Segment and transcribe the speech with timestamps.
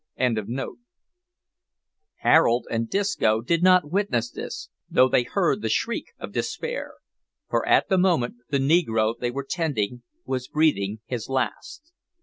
[2.15, 6.95] ]Harold and Disco did not witness this, though they heard the shriek of despair,
[7.47, 11.93] for at the moment the negro they were tending was breathing his last.